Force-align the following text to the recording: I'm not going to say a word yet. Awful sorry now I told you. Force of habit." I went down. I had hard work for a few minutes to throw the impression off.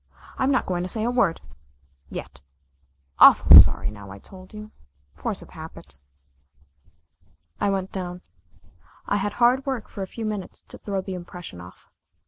I'm 0.39 0.49
not 0.49 0.65
going 0.65 0.81
to 0.81 0.89
say 0.89 1.03
a 1.03 1.11
word 1.11 1.41
yet. 2.09 2.41
Awful 3.19 3.55
sorry 3.59 3.91
now 3.91 4.09
I 4.09 4.17
told 4.17 4.51
you. 4.51 4.71
Force 5.13 5.43
of 5.43 5.51
habit." 5.51 5.99
I 7.59 7.69
went 7.69 7.91
down. 7.91 8.23
I 9.05 9.17
had 9.17 9.33
hard 9.33 9.63
work 9.63 9.87
for 9.87 10.01
a 10.01 10.07
few 10.07 10.25
minutes 10.25 10.63
to 10.69 10.79
throw 10.79 11.01
the 11.01 11.13
impression 11.13 11.61
off. 11.61 11.87